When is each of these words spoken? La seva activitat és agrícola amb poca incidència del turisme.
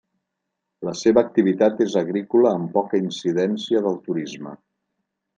La 0.87 0.91
seva 1.01 1.23
activitat 1.27 1.83
és 1.85 1.97
agrícola 2.01 2.53
amb 2.59 2.71
poca 2.77 3.01
incidència 3.03 3.83
del 3.89 3.99
turisme. 4.07 4.55